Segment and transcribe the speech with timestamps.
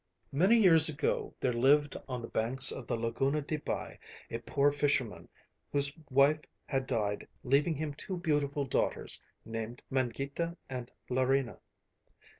[0.31, 3.99] Many years ago there lived on the banks of the Laguna de Bai
[4.31, 5.29] a poor fisherman
[5.71, 11.59] whose wife had died, leaving him two beautiful daughters named Mangita and Larina.